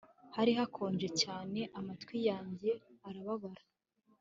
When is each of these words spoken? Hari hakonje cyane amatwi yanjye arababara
Hari 0.35 0.51
hakonje 0.59 1.07
cyane 1.21 1.59
amatwi 1.79 2.17
yanjye 2.29 2.69
arababara 3.07 3.63